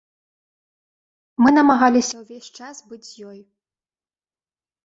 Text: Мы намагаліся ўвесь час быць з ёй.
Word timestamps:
Мы 1.43 1.49
намагаліся 1.59 2.15
ўвесь 2.23 2.49
час 2.61 2.75
быць 2.89 3.03
з 3.11 3.29
ёй. 3.33 3.39